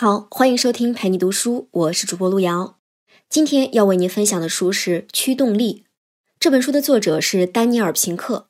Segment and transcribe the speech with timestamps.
[0.00, 2.78] 好，欢迎收听陪你读书，我是主播路遥。
[3.28, 5.82] 今天要为您分享的书是《驱动力》。
[6.38, 8.46] 这本书的作者是丹尼尔·平克。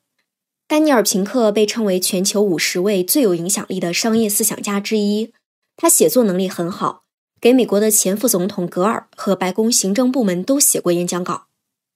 [0.67, 5.33] 丹尼尔·平克被称为全球五十位最有影响力的商业思想家之一。
[5.75, 7.05] 他写作能力很好，
[7.41, 11.47] 给美国的前副总统格尔和白宫行政部门都写过演讲稿。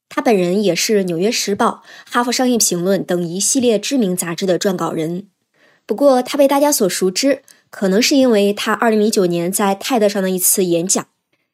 [0.10, 5.28] 他本人也是《纽约时报》《哈佛商业评论》等一系列知名杂志的撰稿人。
[5.86, 7.44] 不过，他被大家所熟知，
[7.76, 11.08] 可能是因为他2019年在 TED 上的一次演讲。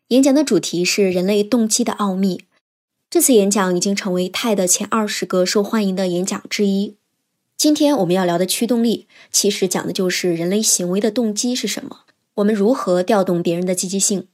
[0.10, 2.42] 演讲的主题是人类动机的奥秘。
[3.10, 6.98] 这次演讲已经成为 TED 前二十个受欢迎的演讲之一。
[7.56, 12.02] 今天我们要聊的驱动力，其实讲的就是人类行为的动机是什么。
[12.34, 14.28] 我们如何调动别人的积极性？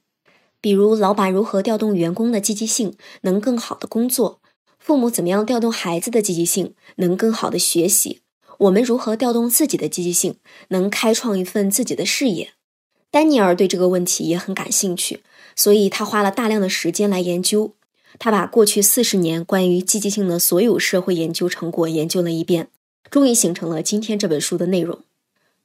[0.59, 4.39] 比如，老板如何调动员工的积极性，能更好的工作；
[4.80, 8.22] 父母怎么样调动孩子的积极性，能更好的学习；
[8.59, 10.36] 我们如何调动自己的积极性，
[10.70, 12.53] 能开创一份自己的事业。
[13.12, 15.23] 丹尼尔对这个问题也很感兴趣，
[15.56, 17.73] 所以他花了大量的时间来研究。
[18.17, 22.70] 他把过去四十年关于积极性的所有社会研究成果研究了一遍，
[23.09, 25.00] 终于形成了今天这本书的内容。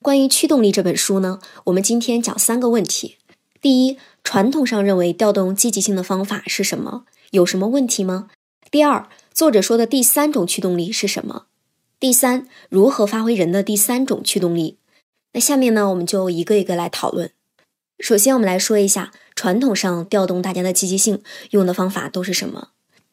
[0.03, 3.17] 关于驱动力这本书呢，我们今天讲三个问题：
[3.61, 7.05] 第一，传统上认为调动积极性的方法是什么？
[7.31, 8.29] 有什么问题吗？
[8.71, 11.47] 第二，作者说的第三种驱动力是什么？
[12.01, 14.79] 第三，如何发挥人的第三种驱动力？
[15.35, 17.31] 那下面呢，我们就一个一个来讨论。
[17.99, 22.69] 首先，我们来说一下传统上调动大家的积极性用的方法都是什么？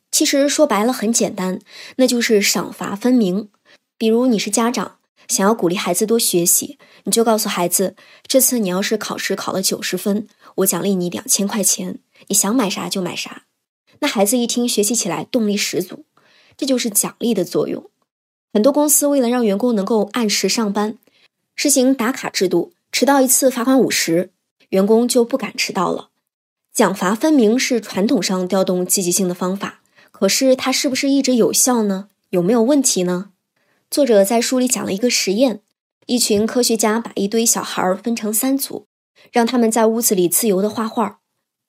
[0.10, 1.60] 其实说白了很简单，
[1.98, 3.50] 那就是赏罚分明。
[3.98, 7.94] 比如你是家长，想要鼓励孩子多学习，你就告诉孩子，
[8.26, 10.30] 这次你要是考试考了九十分。
[10.56, 13.44] 我奖励你两千块钱，你想买啥就买啥。
[14.00, 16.06] 那孩子一听，学习起来动力十足，
[16.56, 17.90] 这就是奖励的作用。
[18.54, 20.98] 很多公司为了让员工能够按时上班，
[21.56, 24.32] 实行打卡制度，迟到一次罚款五十，
[24.70, 26.10] 员工就不敢迟到了。
[26.74, 29.82] 奖罚分明是传统上调动积极性的方法，
[30.12, 32.10] 可是它是不是一直有效呢？
[32.30, 33.32] 有没有问题呢？
[33.90, 35.62] 作者在书里讲了一个实验：
[36.06, 38.86] 一群科学家把一堆小孩分成三组。
[39.32, 41.20] 让他们在屋子里自由的画画。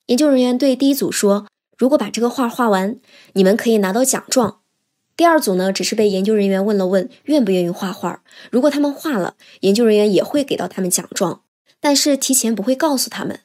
[0.05, 1.47] 研究人员对第一组说
[1.77, 2.99] ：“如果把这个画画完，
[3.33, 4.58] 你们可以拿到奖状。”
[5.19, 8.23] 第二组呢，只是被研究人员问了问愿不愿意画画。
[8.49, 11.41] 如果他们画了，研究人员也会给到他们奖状，
[11.81, 13.41] 但是提前不会告诉他们。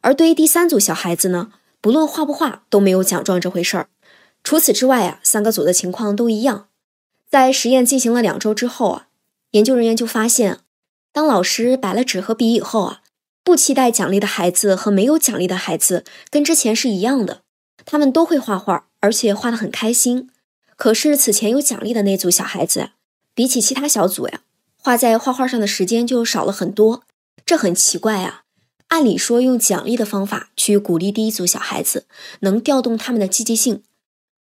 [0.00, 3.88] 而对于第三组小孩子呢，不论画不画都没有奖状这回事儿。
[4.44, 6.68] 除此之外啊，三个组的情况都一样。
[7.28, 9.08] 在实验进行了两周之后啊，
[9.50, 10.60] 研究人员就发现，
[11.12, 13.00] 当老师摆了纸和笔以后啊。
[13.42, 17.40] 不期待奖励的孩子和没有奖励的孩子跟之前是一样的，
[17.84, 20.30] 他们都会画画，而且画得很开心。
[20.78, 22.90] 可是此前有奖励的那组小孩子，
[23.34, 24.42] 比起其他小组呀，
[24.80, 27.02] 花在画画上的时间就少了很多。
[27.44, 28.44] 这很奇怪啊！
[28.86, 32.06] 按理说用奖励的方法去鼓励第一组小孩子，
[32.40, 33.82] 能调动他们的积极性。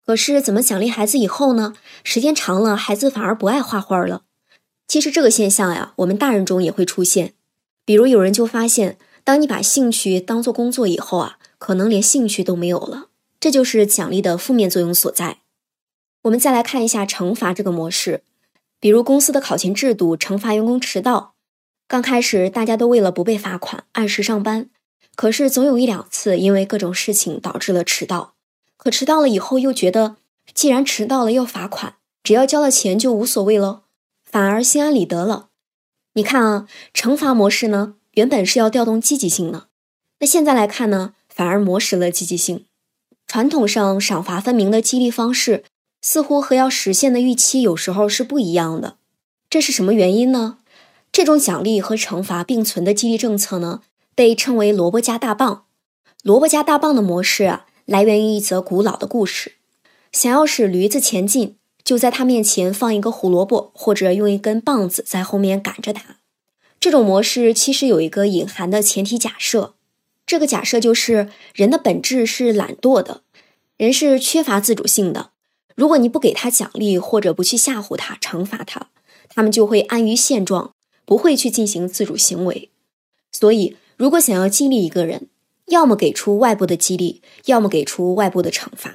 [0.06, 1.74] 可是怎么奖励孩子以后呢？
[2.04, 4.24] 时间长了，孩子反而不爱画画了。
[4.90, 7.34] 其实这个现象呀，我们大人中也会出现。
[7.86, 13.06] 比如有人就发现，当你把兴趣当做工作以后啊，可能连兴趣都没有了。
[13.40, 15.38] 这就是奖励的负面作用所在。
[16.26, 18.24] 我们再来看一下惩罚这个模式，
[18.80, 21.36] 比如公司的考勤制度惩罚员工迟到。
[21.88, 24.68] 刚开始大家都为了不被罚款按时上班，
[25.16, 28.34] 可是总有一两次因为各种事情导致了迟到。
[28.76, 30.16] 可迟到了以后又觉得，
[30.56, 33.82] 既然迟到了要罚款，只要交了钱就无所谓喽，
[34.24, 35.50] 反而心安理得了。
[36.14, 39.68] 你看啊，惩罚模式呢，原本是要调动积极性的，
[40.20, 42.66] 那现在来看呢，反而磨蚀了积极性。
[43.28, 45.64] 传统上赏罚分明的激励方式，
[46.08, 48.98] 似乎和要实现的预期有时候是不一样的。
[49.50, 50.60] 这是什么原因呢？
[51.12, 53.82] 这种奖励和惩罚并存的激励政策呢，
[54.14, 55.66] 被称为“萝卜加大棒”。
[56.22, 59.54] 萝卜加大棒的模式啊，来源于一则古老的故事：
[60.12, 61.56] 想要使驴子前进。
[61.84, 66.18] 就在它面前放一个胡萝卜，或者用一根棒子在后面赶着它。
[66.80, 69.74] 这种模式其实有一个隐含的前提假设，
[70.28, 73.22] 这个假设就是人的本质是懒惰的，
[73.78, 75.32] 人是缺乏自主性的。
[75.76, 78.88] 如果你不给他奖励，或者不去吓唬他、惩罚他，
[79.30, 80.72] 他们就会安于现状，
[81.06, 82.70] 不会去进行自主行为。
[83.32, 85.28] 所以，如果想要激励一个人，
[85.68, 88.94] 要么给出外部的激励，要么给出外部的惩罚。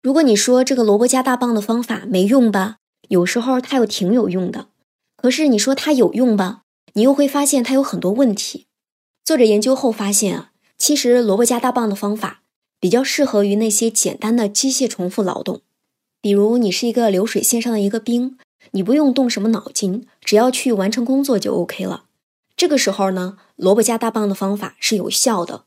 [0.00, 2.76] 如果你说这个萝卜加大棒的方法没用吧，
[3.08, 4.68] 有时候它又挺有用的。
[5.16, 6.62] 可是你说它有用吧，
[6.94, 8.66] 你又会发现它有很多问题。
[9.24, 12.42] 作者研究后发现啊，其实萝卜加大棒的方法
[12.80, 15.60] 比较适合于那些简单的机械重复劳动，
[16.20, 18.36] 比如你是一个流水线上的一个兵，
[18.72, 22.04] 你不用动什么脑筋，只要去完成工作就 OK 了。
[22.56, 25.64] 这个时候呢，萝卜加大棒的方法是有效的。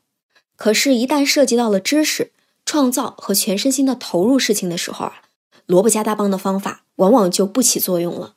[0.56, 2.32] 可是，一旦涉及到了知识、
[2.66, 5.22] 创造和全身心的投入事情的时候啊，
[5.64, 8.34] 萝卜加大棒的方法往往就不起作用了。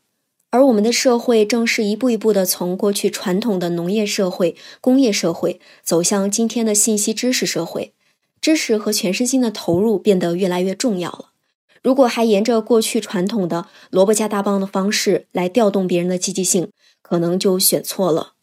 [0.52, 7.94] 而我们的社会正是一步一步的从过去传统的农业社会、工业社会走向今天的信息知识社会，
[8.40, 11.32] 知识和全身心的投入变得越来越重要了。
[11.86, 16.72] 如果还沿着过去传统的萝卜加大棒的方式来调动别人的积极性，
[17.04, 18.34] 可能就选错了。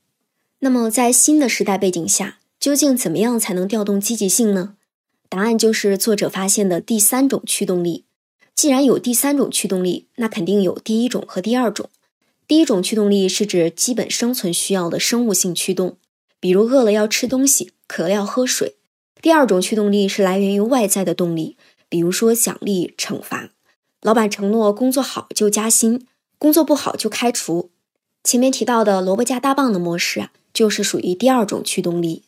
[0.61, 4.75] 那么，在新的时代背景下，究竟怎么样才能调动积极性呢？
[5.29, 8.05] 答案就是作者发现的第三种驱动力。
[8.55, 11.91] 既然有第三种驱动力，那肯定有第一种和第二种。
[12.47, 15.97] 第一种驱动力是指基本生存需要的生物性驱动，
[16.39, 18.77] 比如饿了要吃东西，渴了要喝水。
[19.21, 21.57] 第二种驱动力是来源于外在的动力。
[21.93, 23.51] 比如说奖励、惩罚，
[24.01, 26.07] 老板承诺工作好就加薪，
[26.39, 27.69] 工作不好就开除。
[28.25, 32.23] 前面提到的萝卜加大棒的模式啊，就是属于第二种驱动力。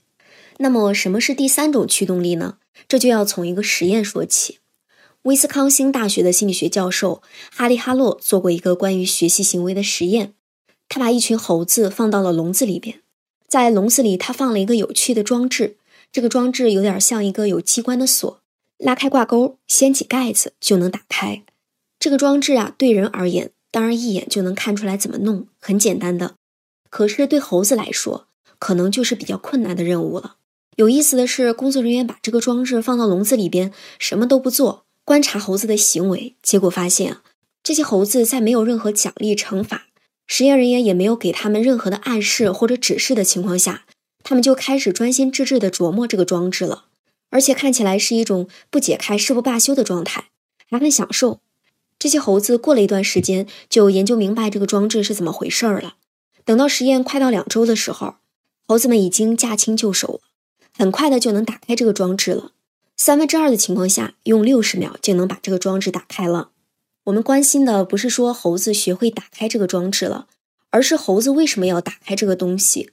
[0.58, 2.58] 那么什么是第三种驱动力呢？
[2.86, 4.58] 这就要从一个实验说起。
[5.22, 10.34] 威斯康星大学的心理学教授哈利·哈洛做过一个关于学习行为的实验。
[10.90, 13.00] 他把一群猴子放到了笼子里边，
[13.48, 15.78] 在笼子里他放了一个有趣的装置，
[16.12, 18.43] 这个装置有点像一个有机关的锁。
[18.78, 21.44] 拉开挂钩，掀起盖子就能打开。
[21.98, 26.34] 这个装置啊，对人而言，当然一眼就能看出来怎么弄，很简单的。
[26.90, 28.28] 可是对猴子来说，
[28.58, 30.36] 可能就是比较困难的任务了。
[30.76, 36.34] 有意思的是，工作人员把这个装置放到笼子里边，什么都不做，观察猴子的行为。
[36.42, 37.22] 结果发现啊，
[37.62, 39.86] 这些猴子在没有任何奖励惩罚，
[40.26, 43.86] 实验人员也没有给他们任何的暗示或者指示的情况下，
[44.22, 46.86] 他们就开始专心致志地琢磨这个装置了。
[47.30, 50.30] 而且看起来是一种不解开誓不罢休的状态，
[50.70, 51.40] 还很享受。
[51.98, 55.94] 这些猴子过了一段时间就研究明白这个装置是怎么回事儿了。
[56.44, 58.16] 等到实验快到两周的时候，
[58.68, 60.20] 猴子们已经驾轻就熟了，
[60.76, 62.52] 很快的就能打开这个装置了。
[62.96, 66.50] 三分之二的情况下，用六十秒就能把这个装置打开了。
[67.04, 70.28] 我们关心的不是说猴子学会打开这个装置了，
[70.70, 72.90] 而是猴子为什么要打开这个东西。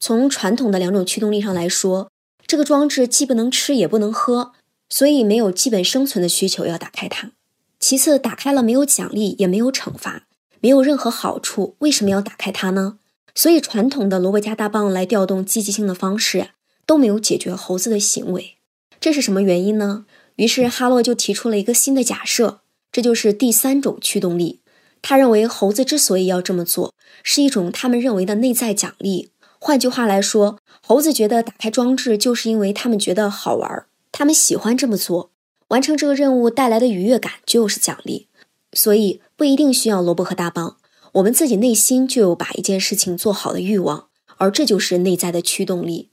[0.00, 2.10] 从传统的两种驱动力上来说。
[2.46, 4.52] 这个装置既不能吃也不能喝，
[4.88, 7.32] 所以没有基本生存的需求要打开它。
[7.80, 10.26] 其次，打开了没有奖励也没有惩罚，
[10.60, 12.98] 没有任何好处，为什么要打开它呢？
[13.34, 16.52] 所以传统的萝卜加大棒来调动积极性的方式呀，
[16.86, 18.54] 都没有解决猴子的行为。
[18.98, 20.06] 这是什么原因呢？
[20.36, 22.60] 于是哈洛就提出了一个新的假设，
[22.90, 24.60] 这就是第三种驱动力。
[25.02, 29.30] 他认为猴子之所以要这么做，是一种他们认为的内在奖励。
[29.66, 35.32] 换句话来说，猴子觉得打开装置就是因为他们觉得好玩，他们喜欢这么做，
[35.70, 38.28] 完成这个任务带来的愉悦感就是奖励，
[38.74, 40.76] 所以不一定需要萝卜和大棒，
[41.14, 46.10] 我们自己内心就有把一件事情做好的欲望，而这就是内在的驱动力。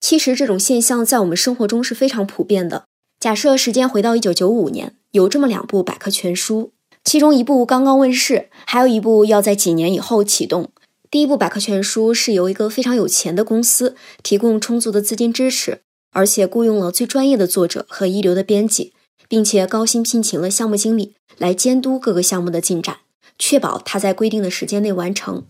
[0.00, 2.86] 其实这种现象在我们生活中是非常普遍的。
[3.20, 6.72] 假设时间回到一九九五年，有这么两部百科全书，
[7.04, 10.70] 其中一部刚刚问世，还有一部要在几年以后启动。
[11.10, 15.80] 第一部百科全书是由一个非常有钱的公司提供充足的资金支持，
[16.12, 18.92] 而且雇佣了最专业的作者和一流的编辑，
[19.26, 22.98] 并且高薪聘请了项目经理来监督各个项目的进展，
[23.38, 25.44] 确保他在规定的时间内完成。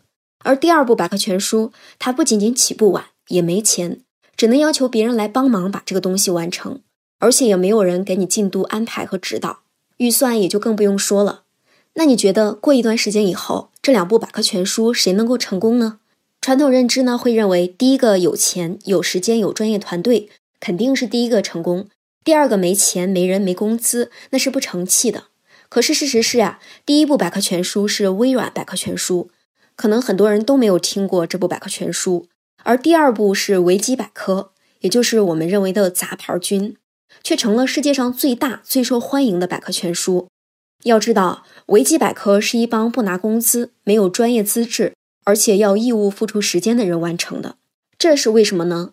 [0.45, 4.03] 而第二部百科全书，它不仅仅起步晚，也没钱，
[4.37, 6.81] 只能要求别人来帮忙把这个东西完成，
[7.19, 9.63] 而且也没有人给你进度安排和指导，
[9.97, 11.43] 预算也就更不用说了。
[11.95, 16.01] 那你觉得过一段时间以后，这两部百科全书谁能够成功呢？
[16.43, 20.29] 传统认知呢会认为，第一个有钱、有时间、有专业团队，
[20.61, 21.85] 肯定是第一个成功；
[22.23, 25.29] 第二个没钱、没人、没工资，那是不成器的。
[25.71, 29.31] 可是事实是啊，第一部百科全书是微软百科全书，
[29.75, 32.27] 可能很多人都没有听过这部百科全书；
[32.65, 36.77] 而第二部是维基百科，也就是我们认为的杂牌军，
[37.23, 40.29] 却成了世界上最大、最受欢迎的百科全书。
[40.85, 44.95] 要知道，维基百科是一帮不拿工资、没有专业资质，
[45.25, 47.57] 而且要义务付出时间的人完成的。
[47.99, 48.93] 这是为什么呢？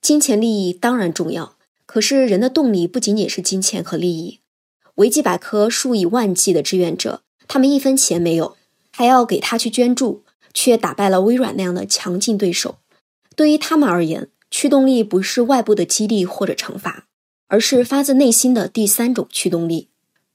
[0.00, 4.40] 金钱利益当然重要，可是人的动力不仅仅是金钱和利益。
[4.96, 8.56] 维基百科数以万计的志愿者，他们一分钱没有，
[8.90, 10.22] 还要给他去捐助，
[10.54, 12.76] 却打败了微软那样的强劲对手。
[13.34, 17.06] 对于他们而言，驱动力不是外部的激励或者惩罚，
[17.48, 19.88] 而是发自内心的第三种驱动力。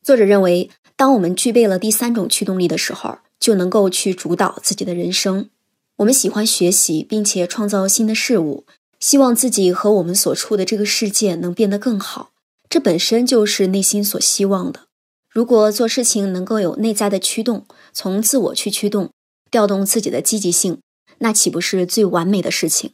[0.04, 0.70] 作者认为。
[0.98, 5.50] 当我们具备了第三种驱动力的时候，就能够去主导自己的人生。
[5.96, 8.66] 我们喜欢学习，并且创造新的事物，
[9.00, 12.34] 希望自己和我们所处的这个世界能变得更好。
[12.70, 14.82] 这本身就是内心所希望的。
[15.28, 19.10] 如果做事情能够有内在的驱动，从自我去驱动，
[19.50, 20.82] 调动自己的积极性，
[21.18, 22.92] 那岂不是最完美的事情？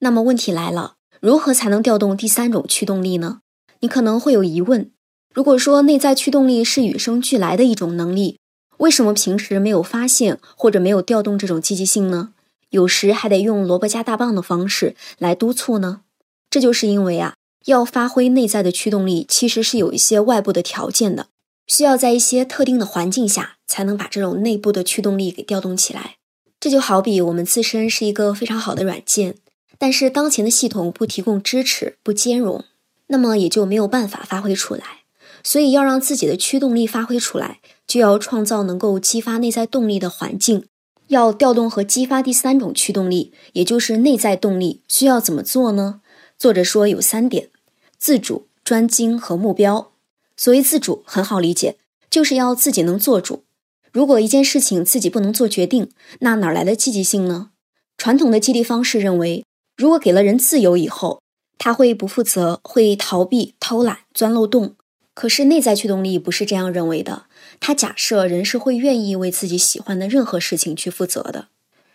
[0.00, 3.40] 那么问题来了，如何才能调动第三种驱动力呢？
[3.80, 4.90] 你可能会有疑问：
[5.36, 8.38] 如果说内在驱动力是与生俱来的一种能力，
[8.78, 12.30] 为什么平时没有发现或者没有调动这种积极性呢？
[12.70, 16.00] 有时还得用萝卜加大棒的方式来督促呢？
[16.48, 17.34] 这就是因为啊，
[17.66, 21.26] 要发挥内在的驱动力，其实是有一些外部的条件的，
[21.66, 26.14] 需要在一些特定的环境下才能把这种内部的驱动力给调动起来。
[26.58, 29.34] 这就好比我们自身是一个非常好的软件，
[29.76, 32.64] 但是当前的系统不提供支持、不兼容，
[33.08, 35.02] 那么也就没有办法发挥出来。
[35.46, 40.64] 所以要让自己的驱动力发挥出来，就要创造能够激发内在动力的环境。
[41.06, 46.00] 要调动和激发第三种驱动力，也就是内在动力，需要怎么做呢？
[46.36, 47.50] 作者说有三点：
[47.96, 49.92] 自主、专精和目标。
[50.36, 51.76] 所谓自主，很好理解，
[52.10, 53.44] 就是要自己能做主。
[53.92, 57.50] 如果一件事情自己不能做决定，那哪来的积极性呢？
[57.96, 59.44] 传统的激励方式认为，
[59.76, 61.22] 如果给了人自由以后，
[61.56, 64.74] 他会不负责，会逃避、偷懒、钻漏洞。
[65.16, 67.24] 可是内在驱动力不是这样认为的。
[67.58, 71.48] 他假设人是会愿意为自己喜欢的任何事情去负责的。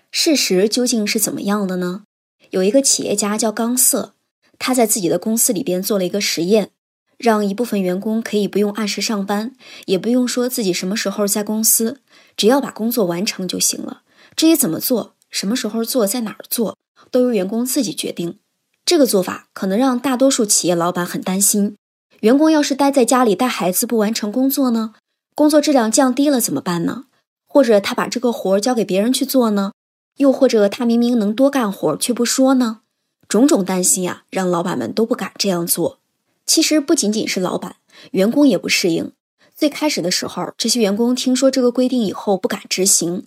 [0.10, 2.02] 事实究竟是怎么样的呢？
[2.50, 4.16] 有一个企业家叫冈瑟，
[4.58, 6.72] 他在自己的公司里边做了一个实验，
[7.20, 9.54] 让一部分员工可以不用按时上班，
[9.86, 12.02] 也不用说自己什么时候在公司，
[12.36, 14.02] 只要把工作完成就行了。
[14.36, 16.80] 至于怎么做、什么时候做、在哪儿做，
[17.12, 18.40] 都由员工自己决定。
[18.84, 21.76] 这个做法可能让大多数企业老板很担心。
[22.22, 24.94] 员工要是待在家里带孩子不完成工作呢？
[25.34, 27.06] 工作质量降低了怎么办呢？
[27.48, 29.72] 或者他把这个活儿交给别人去做呢？
[30.18, 32.82] 又或者他明明能多干活却不说呢？
[33.28, 35.98] 种种担心啊，让老板们都不敢这样做。
[36.46, 37.78] 其实不仅仅是老板，
[38.12, 39.12] 员工也不适应。
[39.56, 43.26] 最开始的时候，这些员工听说这个规定以后不敢执行，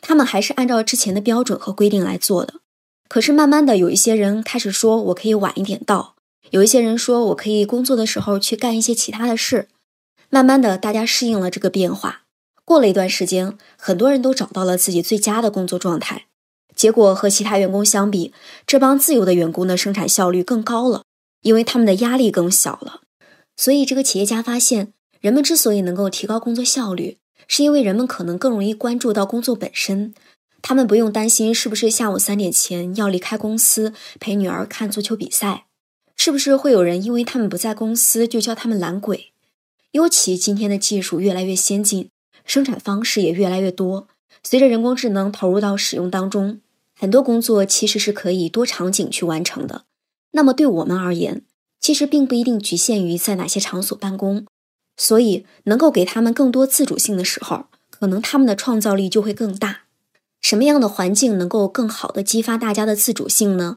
[0.00, 2.54] 他们还是按照之前的标准和规定来做的。
[3.08, 6.15] 可是慢慢的，有一些人开始说我可以晚一点到。
[6.50, 9.68] 有一些人说，我可以工作的时候去干一些其他的事。
[10.30, 12.22] 慢慢的，大家适应了这个变化。
[12.64, 16.26] 过了一段时间，很多人都找到了自己最佳的工作状态。
[16.74, 18.32] 结果和其他员工相比，
[18.66, 21.02] 这帮自由的员工的生产效率更高了，
[21.42, 23.02] 因为他们的压力更小了。
[23.56, 30.12] 所以，这个企业家发现，人们之所以能够提高工作效率，是因为人们可能更容易关注到工作本身。
[30.60, 35.65] 他们不用担心是不是下午三点前要离开公司陪女儿看足球比赛。
[36.16, 39.32] 是不是会有人因为他们不在公司就叫他们懒鬼？
[39.92, 42.10] 尤其今天的技术越来越先进，
[42.44, 44.08] 生产方式也越来越多。
[44.42, 46.60] 随着人工智能投入到使用当中，
[46.98, 49.84] 很多工作其实是可以多场景去完成的。
[50.32, 51.42] 那么对我们而言，
[51.80, 54.46] 其实并不一定局限于在哪些场所办公。
[54.96, 59.82] 所以，能够给他们更多自主性的时候，可能他们的创造力就会更大。
[60.40, 63.76] 什么样的环境能够更好的激发大家的自主性呢？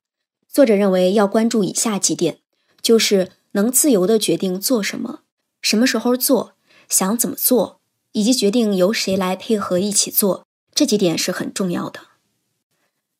[0.51, 2.39] 作者认为要关注以下几点，
[2.81, 5.19] 就是能自由的决定做什么、
[5.61, 6.53] 什么时候做、
[6.89, 7.79] 想怎么做，
[8.13, 11.99] 以及决定由谁来配合一起做，这几点是很重要的。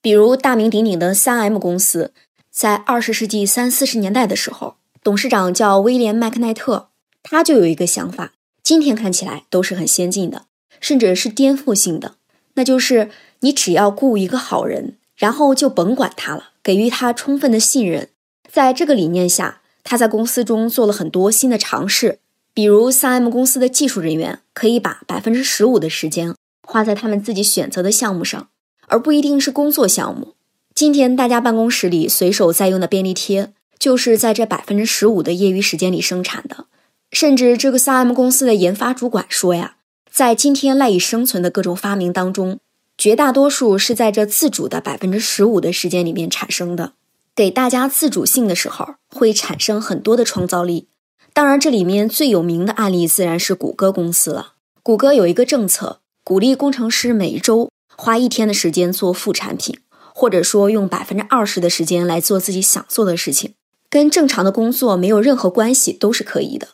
[0.02, 2.14] 比如大名鼎鼎的三 M 公司，
[2.50, 6.90] 在二十世纪三四十年代的时候，董事长叫威廉麦克奈特，
[7.22, 8.34] 他就有一个想法，
[8.64, 10.48] 今天看起来都是很先进的，
[10.80, 12.16] 甚至是颠覆性的，
[12.56, 14.96] 那就是你只要雇一个好人。
[15.20, 18.10] 然后就甭管他了，给予他充分的信任。
[18.48, 22.20] 在这个理念下，他在公司中做了很多新的尝试。
[22.54, 28.50] 比如，3M 公司的技术人员可以把百分之十五的时间花在他们自己选择的项目上，
[28.86, 30.36] 而不一定是工作项目。
[30.76, 36.68] 今天大家办公室里随手在用的便利贴，就是在这百分之十五的业余时间里生产的。
[37.12, 39.78] 甚至这个 3M 公司的研发主管说呀，
[40.12, 42.60] 在今天赖以生存的各种发明当中。
[43.00, 46.92] 绝大多数是在这自主的百分之十五的时间里面产生的。
[47.34, 50.90] 给大家自主性的时候，会产生很多的创造力。
[51.32, 54.56] 当然，这里面最有名的案例自然是谷歌公司了。
[54.84, 59.80] 谷歌有一个政策，鼓励工程师每周花一天的时间做副产品，
[60.14, 63.54] 或者说用百分之二十的时间来做自己想做的事情，
[63.90, 66.68] 跟正常的工作没有任何关系，都是可以的。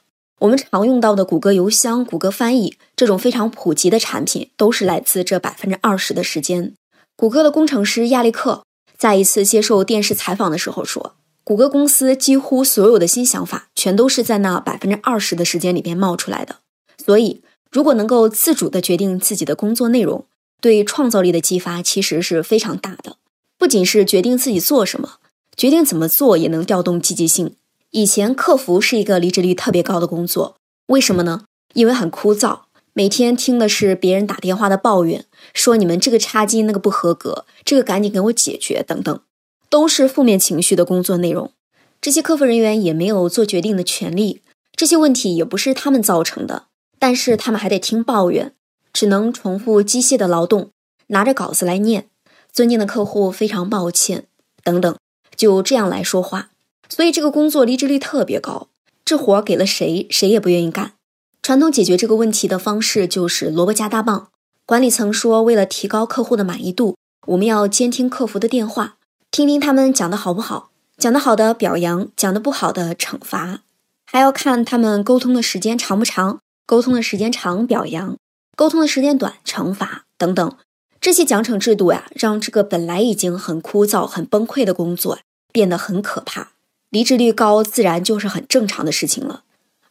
[0.45, 6.73] 我们常用到的谷歌邮箱、谷歌翻译这种非常普及的产品，都是来自这百分之二十的时间。
[7.15, 8.63] 谷歌的工程师亚历克
[8.95, 16.57] 在一次接受电视采访的时候说：“谷歌公司几乎所有的新想法，全都是在那百分之二十的时间里边冒出来的。
[17.03, 20.25] 所以，如果能够自主的决定自己的工作内容，
[20.61, 23.17] 对创造力的激发其实是非常大的。
[23.57, 25.13] 不仅是决定自己做什么，
[25.57, 27.55] 决定怎么做也能调动积极性。”
[27.95, 31.45] 以前客服是一个离职率特别高的工作，为什么呢？
[31.75, 35.23] 因为很枯燥，每天听的是别人打电话的抱怨，
[35.53, 39.21] 说你们这个差劲，那个不合格，这个赶紧给我解决，等等，
[39.69, 41.53] 都是负面情绪的工作内容。
[42.01, 44.41] 这些客服人员也没有做决定的权利，
[44.75, 46.63] 这些问题也不是他们造成的，
[46.99, 48.53] 但是他们还得听抱怨，
[48.91, 50.71] 只能重复机械的劳动，
[51.07, 52.09] 拿着稿子来念。
[52.51, 54.25] 尊敬的客户，非常抱歉，
[54.65, 54.93] 等等，
[55.37, 56.49] 就这样来说话。
[56.89, 58.67] 所以这个工作离职率特别高，
[59.03, 60.93] 这活给了谁，谁也不愿意干。
[61.41, 64.29] 传统解决这个问题的方式就是萝卜加大棒。
[64.65, 68.95] 管理层说，为了提高客户的满意度，我们要监听客服的电话，
[69.29, 73.59] 听听他们讲的好不好，讲的好的表扬，讲的不好的惩罚，
[74.05, 78.17] 还要看他们沟通的时间长不长，沟通的时间长表扬，
[78.55, 80.57] 沟通的时间短惩罚等等。
[80.99, 85.19] 这些奖惩制度呀，让这个本来已经很枯燥、很崩溃的工作
[85.51, 86.53] 变得很可怕，
[86.89, 89.43] 离职率高，自然就是很正常的事情了。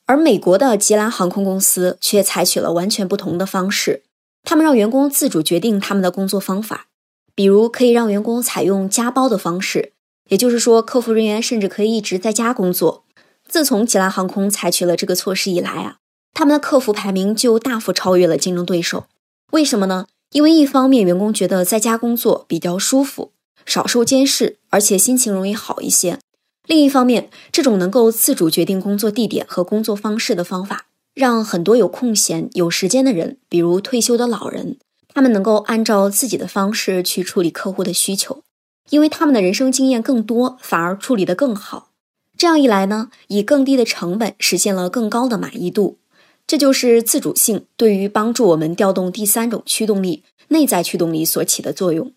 [0.07, 4.03] 而美国的吉兰航空公司却采取了完全不同的方式，
[4.43, 6.87] 他们让员工自主决定他们的工作方法，
[7.35, 9.93] 比如可以让员工采用加包的方式，
[10.29, 13.05] 也就是说，客服人员甚至可以一直在家工作。
[13.49, 15.97] 自从吉兰航空采取了这个措施以来啊，
[16.33, 19.05] 他们的客服排名就大幅超越了竞争对手。
[19.53, 20.07] 为什么呢？
[20.33, 23.33] 因为一方面员工觉得在家工作比较舒服，
[23.65, 26.19] 少受监视，而且心情容易好一些。
[26.67, 34.79] 另一方面，这种能够自主决定工作地点和工作方式的方法，让很多有空闲、有时间的人，比如退休的老人，
[35.13, 38.43] 他们能够按照自己的方式去处理客户的需求，
[38.89, 41.91] 因为他们的人生经验更多，反而处理得更好。
[42.39, 45.99] 这样一来呢，以更低的成本实现了更高的满意度。
[46.47, 52.13] 这就是自主性对于帮助我们调动第三种驱动力——内在驱动力所起的作用。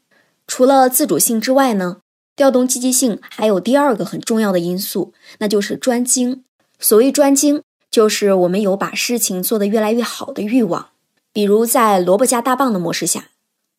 [0.47, 1.97] 除了自主性之外呢？
[2.37, 6.43] 调动积极性还有第二个很重要的因素，那就是专精。
[6.79, 10.89] 所谓专精，就是我们有把事情做得越来越好的欲望。
[11.33, 13.29] 比如在萝卜加大棒的模式下，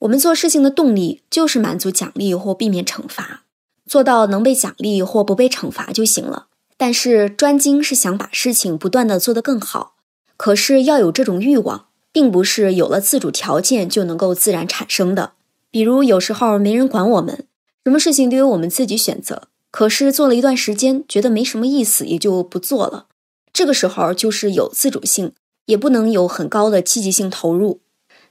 [0.01, 3.45] 我们做事情的动力就是满足奖励或避免惩罚，
[3.87, 6.47] 做到能被奖励或不被惩罚就行了。
[6.77, 9.95] 但是专精是想把事情不断的做得更好，
[10.37, 15.33] 可是要有这种欲望，并不是有了自主条件就能够自然产生的。
[15.71, 17.45] 比如有时候没人管我们。
[17.89, 23.07] 什么事情都由我们自己选择，可是做了一段时间，觉得没什么意思，也就不做了。
[23.51, 25.33] 这个时候就是有自主性，
[25.65, 27.81] 也不能有很高的积极性投入。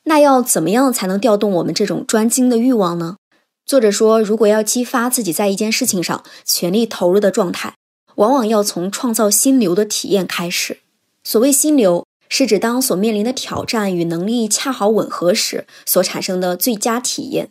[0.04, 3.17] 那要怎么样才能调动我们这种专精的欲望呢？
[3.65, 7.74] 作者说，如果要激发自己在一件事情上全力投入的状态，
[8.17, 10.82] 往往要从创造心流的体验开始。
[11.24, 17.50] 所谓心流，是指当所面临的挑战与能力恰好吻合时所产生的最佳体验。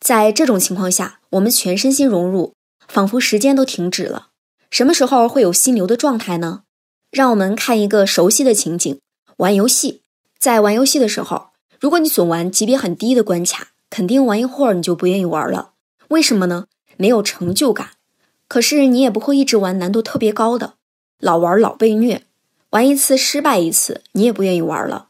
[0.00, 2.54] 在这种情况下，我们全身心融入，
[2.86, 4.28] 仿佛时间都停止了。
[4.70, 6.62] 什么时候会有心流的状态呢？
[7.10, 8.98] 让我们看一个熟悉的情景：
[9.38, 10.02] 玩游戏。
[10.38, 11.48] 在玩游戏的时候，
[11.80, 15.72] 如果你总玩级别很低的关卡，肯定玩一会儿你就不愿意玩了。
[16.08, 16.66] 为什么呢？
[16.96, 17.90] 没有成就感。
[18.46, 20.74] 可是你也不会一直玩难度特别高的，
[21.18, 22.22] 老玩老被虐，
[22.70, 25.08] 玩一次失败一次，你也不愿意玩了。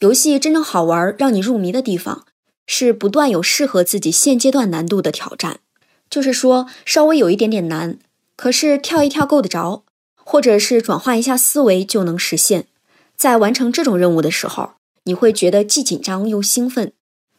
[0.00, 2.26] 游戏真正好玩、让你入迷的地方。
[2.66, 5.60] 是不断有适合自己现阶段难度的挑战，
[6.08, 7.98] 就是说稍微有一点点难，
[8.36, 9.84] 可是跳一跳够得着，
[10.16, 12.66] 或者是转换一下思维就能实现。
[13.16, 14.72] 在完成这种任务的时候，
[15.04, 16.92] 你会觉得既紧张又兴奋，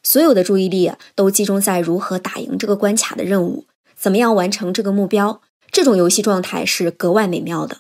[0.04, 5.42] 所有的注意力都集中在如何打赢这个关卡的任务，怎么样完成这个目标。
[5.72, 7.80] 这种游戏状态是格外美妙的。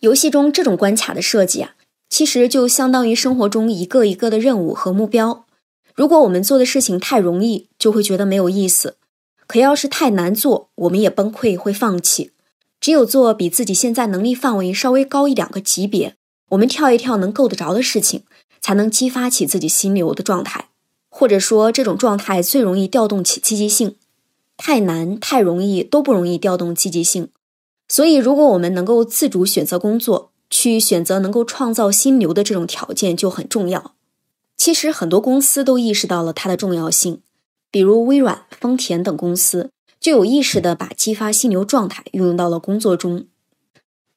[0.00, 1.72] 游戏中这种关卡的设计啊，
[2.08, 5.44] 其实就相当于生活中一个一个的任务和目标。
[5.98, 8.90] 如果我们做的事情太容易，就会觉得没有意思；
[9.48, 12.30] 可要是太难做，我们也崩溃会放弃。
[12.80, 16.14] 只有做比自己现在能力范围稍微高一两个级别，
[16.50, 18.22] 我们跳一跳能够得着的事情，
[18.60, 20.68] 才能激发起自己心流的状态，
[21.10, 23.96] 或者说这种状态最容易调动起积极性。
[24.56, 27.30] 太难、太容易都不容易调动积极性。
[27.88, 33.96] 所以，如果我们能够自主选择工作，去选择能够创造心流的这种条件，就很重要。
[34.58, 37.22] 其实很多公司都意识到了它的重要性，
[37.70, 43.26] 比如微软、丰田等公司就有意识地把激发心流状态运用到了工作中。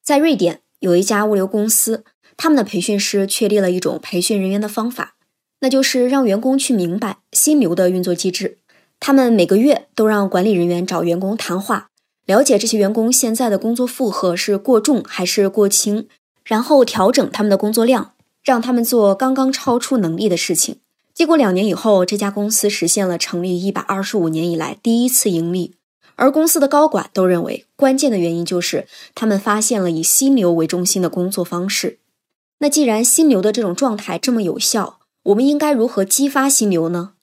[0.01, 2.03] 在瑞典有一家物流公司，
[2.35, 5.13] 他们的培训师确立了一种培训人员的方法，
[5.59, 8.57] 那就是让员工去明白心流的运作机制。
[8.99, 11.89] 他们每个月都让管理人员找员工谈话，
[12.25, 16.07] 了解这些员工现在的工作负荷是过重还是过轻，
[16.43, 18.13] 然后调整他们的工作量。
[18.43, 20.77] 让他们做刚刚超出能力的事情，
[21.13, 25.75] 结果两年以后，这家公司实现了成立一百二十五年以来第一次盈利。
[26.15, 31.97] 而公司的高管都认为，关键的原因就是他们发现了以心流为中心的工作方式。
[32.59, 37.13] 那既然心流的这种状态这么有效，我们应该如何激发心流呢？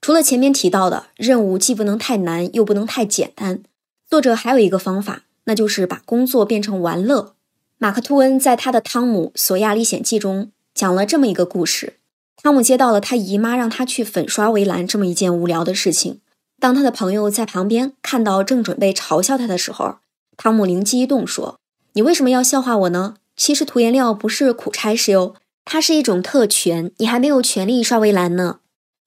[0.00, 3.62] 除了前面提到的任务既不能太难，又不能太简单，
[4.08, 7.34] 作者还有一个方法，那就是把工作变成玩乐。
[7.78, 11.94] 马克·吐温在他的《汤姆·索亚历险记》中讲了这么一个故事：
[12.40, 16.20] 汤姆接到了他姨妈让他去粉刷围栏这么一件无聊的事情。
[16.60, 19.96] 当他的朋友在旁边看到，正准备嘲笑他的时候，
[20.36, 21.58] 汤姆灵机一动说
[21.94, 23.16] ：“你为什么要笑话我呢？
[23.36, 28.60] 其实涂颜料不是苦差事哟，它是一种特权，你还没有权利刷围栏呢。”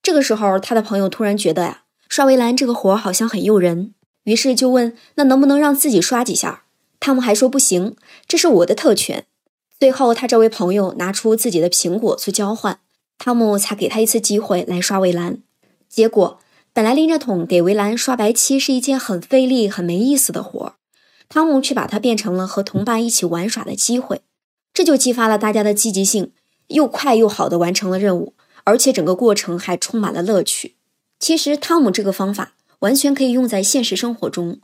[0.04, 6.64] 这个时候，他的朋友突然觉得呀，刷围栏这个活好像很诱人，于是就问：“那能不能让自己刷几下？”
[7.00, 7.96] 汤姆还说：“不行，
[8.28, 9.24] 这是我的特权。”
[9.82, 12.78] 最后，他这位朋友拿出自己的苹果去交换，
[13.18, 15.38] 汤姆才给他一次机会来刷围栏。
[15.88, 16.38] 结果。
[16.72, 20.74] 本来拎着桶给围栏刷白漆是一件很费力、很没意思的活儿，
[21.28, 24.22] 汤姆却把它变成了和同伴一起玩耍的机会，
[24.72, 26.30] 这就激发了大家的积极性，
[26.68, 30.76] 又快又好的完成了任务，而且整个过程还充满了乐趣。
[31.18, 34.60] 其实，汤姆这个方法完全可以用在现实生活中。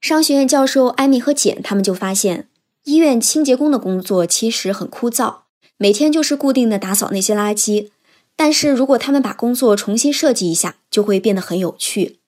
[0.00, 2.48] 商学院教授艾米和简他们就发现，
[2.84, 5.42] 医院清洁工的工作其实很枯燥，
[5.76, 7.90] 每天就是固定的打扫那些垃圾。
[8.34, 12.18] 但是如果他们把工作重新设计一下，就会变得很有趣。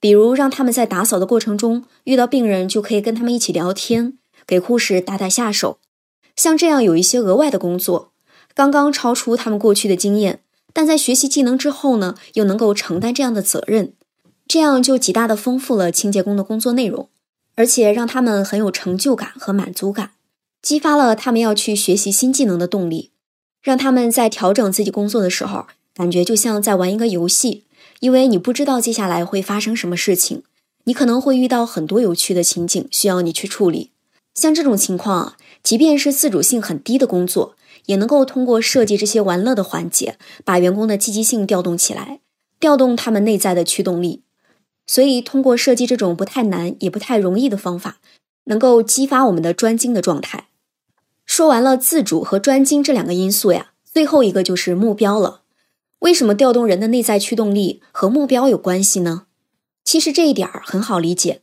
[0.00, 5.78] 比如让他们在打扫的过程中遇到病人，就可以跟他们一起聊天，给护士打打下手。
[6.34, 8.12] 像这样有一些额外的工作，
[8.54, 10.40] 刚刚超出他们过去的经验，
[10.72, 13.92] 但在学习技能之后呢，又能够承担这样的责任，
[14.48, 17.10] 这样就极大的丰富了清洁工的工作内容，
[17.60, 20.12] 而且让他们很有成就感和满足感，
[20.62, 23.10] 激发了他们要去学习新技能的动力。
[23.62, 27.64] 让他们在调整自己工作的时候，感觉就像在玩一个游戏，
[27.98, 30.42] 因为你不知道接下来会发生什么事情，
[30.84, 33.90] 你可能会遇到很多有趣的情景需要你去处理。
[34.32, 42.20] 像这种情况啊，即便是自主性很低的工作，也能够通过设计这些玩乐的环节，把员工的积极性调动起来，
[42.58, 44.22] 调动他们内在的驱动力。
[44.90, 47.98] 所以，通过设计这种不太难也不太容易的方法，
[48.46, 50.48] 能够激发我们的专精的状态。
[51.24, 55.42] 说完了自主和专精这两个因素呀，最后一个就是目标了。
[56.00, 59.26] 为什么调动人的内在驱动力和目标有关系呢？
[59.84, 61.42] 其实这一点儿很好理解。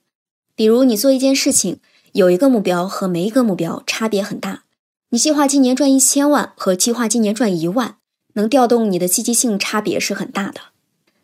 [0.53, 1.79] 比如你做一件事情，
[2.12, 4.63] 有一个目标和没一个目标差别很大。
[5.12, 7.95] 你计划今年赚一千万和计划今年赚一万，
[8.33, 10.60] 能调动你的积极性差别是很大的。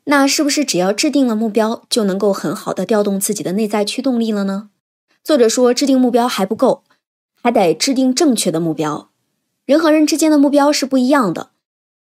[0.06, 4.70] 那是不是只要制定了目标，就能够很好的调动自己的内在驱动力了呢？
[5.24, 6.84] 作者说，制定目标还不够。
[7.42, 9.10] 还得制定正确的目标。
[9.66, 11.50] 人和人之间的目标是不一样的。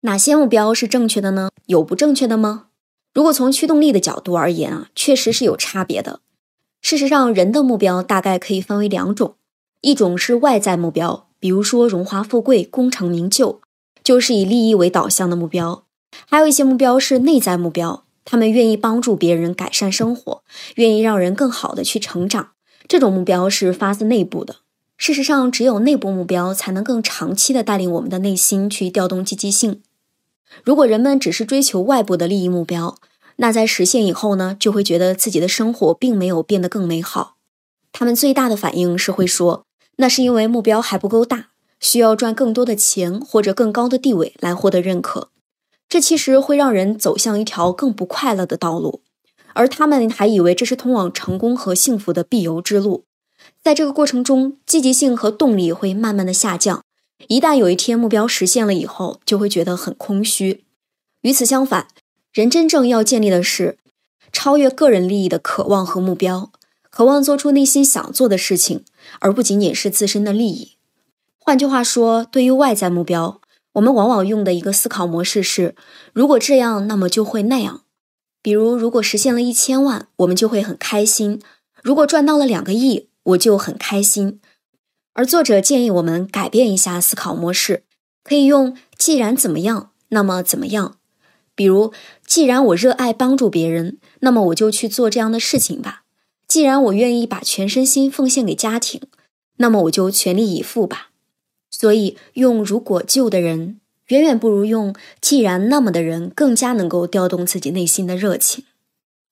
[0.02, 1.50] 哪些目标是正确的呢？
[1.66, 2.68] 有不正确的吗？
[3.12, 6.20] 如果从驱动力的角度而言啊，确实是有差别的。
[6.80, 9.34] 事实上，人的目标大概可以分为两种：
[9.82, 13.62] 一种是外在目标，比如说荣华富贵、功成名就，
[14.04, 15.86] 就是以利益为导向的目标；
[16.28, 20.44] 还有一些目标是内在目标，他们愿意帮助别人改善生活，
[20.76, 22.52] 愿意让人更好的去成长。
[22.88, 24.58] 这种目标是发自内部的。
[24.98, 29.82] 事实上，只有内部目标才能更长期的带领我们的内心去调动积极性。
[30.64, 32.98] 如果人们只是追求外部的利益目标，
[33.38, 37.38] 那在实现以后呢，就会觉得自己的生活并没有变得更美好。
[37.92, 41.48] 他们最大的反应是会说，那是因为目标还不够大，
[41.80, 45.30] 需要赚更多的钱或者更高的地位来获得认可。
[45.92, 49.02] 这其实会让人走向一条更不快乐的道路，
[49.52, 53.04] 而他们还以为这是通往成功和幸福的必由之路。
[53.62, 56.82] 在这个过程中，积极性和动力会慢慢的下降。
[57.28, 60.64] 一旦有一天目标实现了以后，就会觉得很空虚。
[61.24, 61.90] 与此相反，
[62.32, 63.78] 人真正要建立的是
[64.32, 66.54] 超越个人利益的渴望和目标，
[66.90, 68.86] 渴望做出内心想做的事情，
[69.20, 70.78] 而不仅仅是自身的利益。
[71.38, 73.41] 换句话说，对于外在目标，
[73.74, 75.76] 我们往往用的一个思考模式是：
[76.14, 77.84] 如果这样，那么就会那样。
[78.42, 81.40] 比如，如果实现了一千万，我们就会很开心；
[81.84, 84.42] 如果赚到了两个亿，我就很开心，
[85.14, 87.84] 而作者建议我们改变一下思考模式，
[88.24, 90.98] 可以用“既然怎么样，那么怎么样”。
[91.54, 91.94] 比如，
[92.26, 96.04] 既然我热爱帮助别人，那么我就去做这样的事情吧；
[96.48, 99.02] 既然我愿意把全身心奉献给家庭，
[99.58, 101.11] 那么我就全力以赴吧。
[101.72, 108.66] 所以，用“如果就”的人，远远不如用“既然那么”的人更加能够调动自己内心的热情。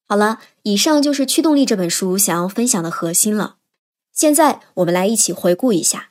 [0.08, 3.58] 好了，以上就是《驱动力》这本书想要分享的核心了。
[4.12, 6.10] 现在我们来一起回顾一下，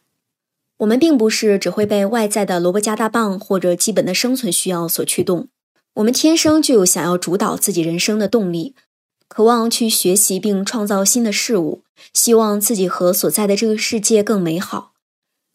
[0.79, 5.49] 我们并不是只会被外在的萝卜加大棒或者基本的生存需要所驱动，
[5.95, 8.75] 我们天生就有想要主导自己人生的动力，
[9.27, 11.83] 渴望去学习并创造新的事物，
[12.15, 14.93] 希望自己和所在的这个世界更美好。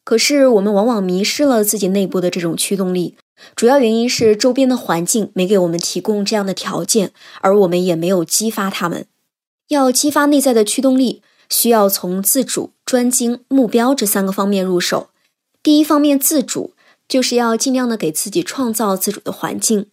[0.04, 3.16] 可是我们往往迷失了自己内部的这种驱动力，
[3.56, 7.12] 主要原因是周边的环境没给我们提供这样的条件，
[7.42, 9.06] 而我们也没有激发他们。
[9.70, 15.10] 要激发内在的驱动力，需要从自主、专精、目标这三个方面入手。
[15.64, 16.74] 第一方面，自主，
[17.08, 19.88] 就是要尽量的给自己创造自主的环境，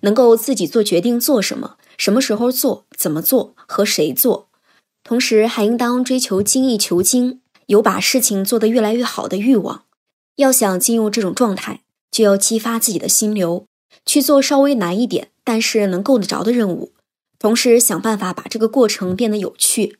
[0.00, 4.46] 能够自己做决定，做什么，什么时候做，怎么做，和谁做。
[5.02, 9.84] 同时，还应当追求精益求精，有把事情做得越来越好的欲望。
[10.36, 13.64] 要想进入这种状态，就要激发自己的心流，
[14.04, 16.92] 去做稍微难一点，但是能够得着的任务。
[17.38, 19.98] 同时，想办法把这个过程变得有趣。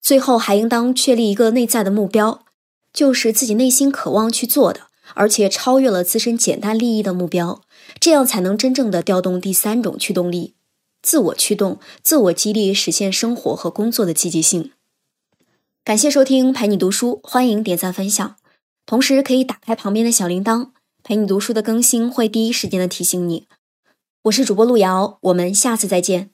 [0.00, 2.44] 最后，还应当确立一个内在的目标，
[2.92, 4.82] 就是自己内心渴望去做的，
[5.14, 7.62] 而且超越了自身简单利益的目标。
[8.00, 10.54] 这样才能真正的调动第三种驱动力。
[11.02, 14.72] 自我驱动、自我激励，实现生活和工作的积极性。
[15.86, 18.34] 感谢收听陪你读书，欢迎点赞分享，
[18.86, 20.70] 同时可以打开旁边的小铃铛，
[21.04, 23.46] 陪你读书的更新会第一时间的提醒你。
[24.24, 26.30] 我是主播路遥，我们下次再见。